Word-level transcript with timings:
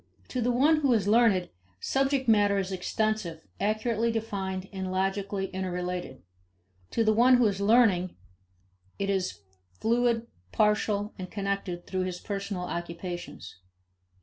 To 0.29 0.41
the 0.41 0.51
one 0.51 0.77
who 0.77 0.93
is 0.93 1.07
learned, 1.07 1.49
subject 1.79 2.27
matter 2.27 2.57
is 2.57 2.71
extensive, 2.71 3.45
accurately 3.59 4.11
defined, 4.11 4.67
and 4.73 4.91
logically 4.91 5.45
interrelated. 5.51 6.23
To 6.89 7.03
the 7.03 7.13
one 7.13 7.35
who 7.37 7.45
is 7.45 7.61
learning, 7.61 8.15
it 8.97 9.11
is 9.11 9.41
fluid, 9.79 10.25
partial, 10.51 11.13
and 11.19 11.29
connected 11.29 11.85
through 11.85 12.05
his 12.05 12.19
personal 12.19 12.63
occupations. 12.63 13.57